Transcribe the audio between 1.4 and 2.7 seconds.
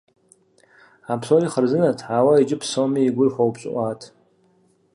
хъарзынэт, ауэ иджы